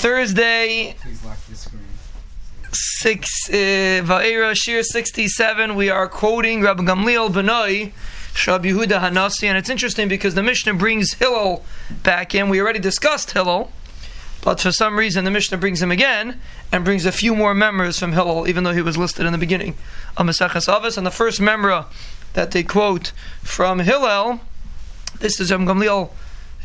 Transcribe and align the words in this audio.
Thursday, 0.00 0.96
six 2.72 3.28
uh, 3.50 3.52
Va'era 3.52 4.56
Shir 4.56 4.82
sixty 4.82 5.28
seven. 5.28 5.74
We 5.74 5.90
are 5.90 6.08
quoting 6.08 6.62
Rabbi 6.62 6.84
Gamliel 6.84 7.28
Benoi, 7.28 7.92
Shab 8.32 8.62
Yehuda 8.64 8.98
Hanasi, 8.98 9.44
and 9.44 9.58
it's 9.58 9.68
interesting 9.68 10.08
because 10.08 10.34
the 10.34 10.42
Mishnah 10.42 10.72
brings 10.72 11.12
Hillel 11.12 11.62
back 12.02 12.34
in. 12.34 12.48
We 12.48 12.62
already 12.62 12.78
discussed 12.78 13.32
Hillel, 13.32 13.70
but 14.42 14.58
for 14.62 14.72
some 14.72 14.98
reason 14.98 15.26
the 15.26 15.30
Mishnah 15.30 15.58
brings 15.58 15.82
him 15.82 15.90
again 15.90 16.40
and 16.72 16.82
brings 16.82 17.04
a 17.04 17.12
few 17.12 17.34
more 17.34 17.52
members 17.52 17.98
from 17.98 18.12
Hillel, 18.12 18.48
even 18.48 18.64
though 18.64 18.72
he 18.72 18.80
was 18.80 18.96
listed 18.96 19.26
in 19.26 19.32
the 19.32 19.38
beginning 19.38 19.74
of 20.16 20.24
Maseches 20.24 20.66
Avos. 20.66 20.96
And 20.96 21.06
the 21.06 21.10
first 21.10 21.42
member 21.42 21.84
that 22.32 22.52
they 22.52 22.62
quote 22.62 23.12
from 23.42 23.80
Hillel, 23.80 24.40
this 25.18 25.38
is 25.40 25.50
Rabbi 25.50 25.64
Gamliel, 25.64 26.08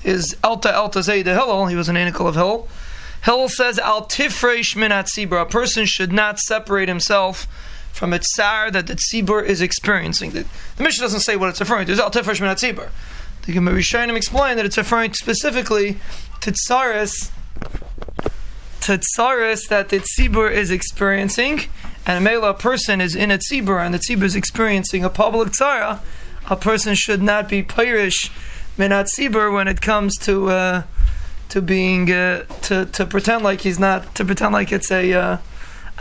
is 0.06 0.38
Elta 0.42 0.72
Elta 0.72 1.02
Zayda 1.04 1.34
Hillel. 1.34 1.66
He 1.66 1.76
was 1.76 1.90
an 1.90 1.98
anical 1.98 2.30
of 2.30 2.36
Hillel. 2.36 2.70
Hillel 3.26 3.50
says, 3.50 3.80
Al 3.80 4.06
tifresh 4.06 4.76
min. 4.76 4.92
A 4.92 5.46
person 5.48 5.86
should 5.86 6.14
not 6.14 6.40
separate 6.40 6.88
himself 6.88 7.48
from 7.92 8.14
a 8.14 8.20
tsar 8.20 8.70
that 8.70 8.86
the 8.86 8.96
tzibur 8.96 9.44
is 9.44 9.62
experiencing. 9.62 10.32
The, 10.32 10.46
the 10.78 10.84
Mishnah 10.84 11.06
doesn't 11.06 11.22
say 11.22 11.36
what 11.36 11.50
it's 11.50 11.60
referring 11.60 11.88
to. 11.88 11.92
It's 11.92 12.02
Al 12.02 12.12
tifresh 12.12 12.40
min 12.40 12.56
tzibur. 12.56 12.90
The 13.48 13.54
Gemara 13.54 13.80
Rishonim 13.80 14.16
explain 14.16 14.58
that 14.58 14.66
it's 14.66 14.78
referring 14.78 15.14
specifically 15.14 15.98
to 16.42 16.52
tsaris, 16.52 17.32
to 18.82 19.00
tsaris 19.00 19.68
that 19.70 19.90
the 19.90 20.02
tzibur 20.02 20.52
is 20.52 20.70
experiencing, 20.70 21.62
and 22.06 22.20
a 22.20 22.22
mela 22.22 22.54
person 22.54 23.02
is 23.02 23.16
in 23.16 23.32
a 23.32 23.40
tzibur, 23.40 23.84
and 23.84 23.92
the 23.92 24.00
tzibur 24.00 24.24
is 24.24 24.36
experiencing 24.36 25.04
a 25.04 25.10
public 25.10 25.50
tzara. 25.50 26.00
A 26.48 26.56
person 26.56 26.94
should 26.94 27.24
not 27.24 27.50
be 27.50 27.64
pirish 27.64 28.30
minat 28.78 29.08
tzibur 29.18 29.52
when 29.52 29.68
it 29.68 29.82
comes 29.82 30.16
to. 30.18 30.50
Uh, 30.50 30.84
to 31.56 31.62
being 31.62 32.12
uh, 32.12 32.44
to 32.64 32.86
to 32.88 33.06
pretend 33.06 33.42
like 33.42 33.62
he's 33.62 33.80
not 33.80 34.14
to 34.14 34.26
pretend 34.26 34.52
like 34.52 34.74
it's 34.74 34.92
a 34.92 35.14
uh, 35.14 35.38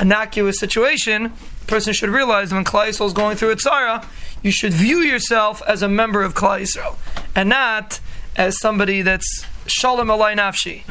innocuous 0.01 0.59
situation. 0.59 1.33
The 1.61 1.67
person 1.67 1.93
should 1.93 2.11
realize 2.11 2.53
when 2.53 2.65
Klal 2.65 2.89
Yisrael 2.89 3.07
is 3.07 3.13
going 3.13 3.37
through 3.37 3.53
a 3.53 3.57
tzara, 3.57 4.05
you 4.43 4.51
should 4.51 4.73
view 4.73 4.99
yourself 4.99 5.63
as 5.69 5.81
a 5.81 5.89
member 5.89 6.25
of 6.25 6.35
Klal 6.35 6.61
Yisrael 6.61 6.97
and 7.37 7.49
not 7.49 8.01
as 8.35 8.59
somebody 8.59 9.01
that's 9.03 9.47
shalom 9.67 10.09
alay 10.09 10.37
nafshi. 10.37 10.83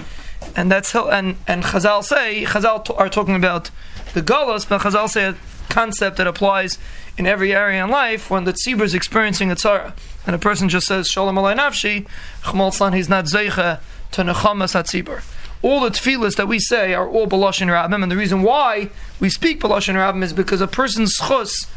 And 0.55 0.71
that's 0.71 0.95
and 0.95 1.35
and 1.45 1.63
Chazal 1.63 2.01
say 2.01 2.45
Chazal 2.45 2.85
t- 2.85 2.93
are 2.93 3.09
talking 3.09 3.35
about 3.35 3.69
the 4.13 4.21
galus, 4.21 4.67
but 4.67 4.79
Chazal 4.79 5.09
say 5.09 5.25
a 5.25 5.35
concept 5.67 6.15
that 6.15 6.27
applies 6.27 6.77
in 7.17 7.27
every 7.27 7.53
area 7.53 7.83
in 7.83 7.89
life 7.89 8.29
when 8.29 8.45
the 8.45 8.53
tzibur 8.53 8.83
is 8.83 8.93
experiencing 8.93 9.51
a 9.51 9.55
tzara, 9.55 9.91
and 10.25 10.33
a 10.33 10.39
person 10.39 10.69
just 10.69 10.87
says 10.87 11.09
shalom 11.09 11.35
alay 11.35 11.57
nafshi, 11.57 12.07
chmal 12.43 12.93
he's 12.95 13.09
not 13.09 13.25
zeicha 13.25 13.81
to 14.13 14.21
nechamas 14.23 14.73
hatzibur. 14.73 15.23
All 15.61 15.81
the 15.81 15.91
tefillas 15.91 16.35
that 16.37 16.47
we 16.47 16.59
say 16.59 16.93
are 16.93 17.07
all 17.07 17.27
b'lashon 17.27 17.67
rabbim, 17.67 18.01
and 18.01 18.11
the 18.11 18.17
reason 18.17 18.41
why 18.41 18.89
we 19.19 19.29
speak 19.29 19.61
b'lashon 19.61 19.95
rabbim 19.95 20.23
is 20.23 20.33
because 20.33 20.61
a 20.61 20.67
person's 20.67 21.15
chus 21.15 21.67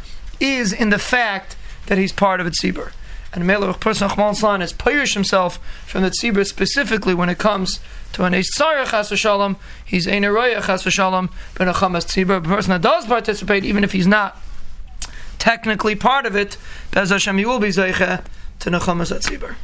is 0.41 0.73
in 0.73 0.91
the 0.91 0.99
fact 0.99 1.57
that 1.87 1.99
he's 1.99 2.13
part 2.13 2.41
of 2.41 2.47
a 2.47 2.51
tzibur. 2.51 2.93
And 3.33 3.51
a 3.51 3.75
person 3.75 4.09
Chmal 4.09 4.61
has 4.61 4.73
pirish 4.73 5.13
himself 5.13 5.59
from 5.87 6.03
the 6.03 6.11
tzibur 6.11 6.47
specifically 6.47 7.13
when 7.13 7.29
it 7.29 7.39
comes 7.39 7.81
to 8.15 8.25
an 8.25 8.33
eish 8.33 8.47
tzarech 8.57 8.87
chas 8.87 9.11
v'shalom. 9.11 9.57
He's 9.85 10.09
ein 10.09 10.23
eroya 10.23 10.65
chas 10.65 10.85
v'shalom 10.85 11.31
ben 11.59 11.69
a 11.69 11.75
chamas 11.75 12.07
tzibur. 12.07 12.39
A 12.39 12.41
person 12.41 12.71
that 12.71 12.83
does 12.83 13.05
participate, 13.07 13.65
even 13.65 13.85
if 13.85 13.93
he's 13.93 14.07
not 14.07 14.41
technically 15.39 15.95
part 15.95 16.25
of 16.25 16.35
it, 16.35 16.57
Bez 16.93 17.11
Hashem, 17.11 17.37
he 17.37 17.45
will 17.45 17.59
be 17.59 17.69
zeiche 17.69 18.25
to 18.61 18.71
nechamas 18.71 19.13
tzibur. 19.13 19.55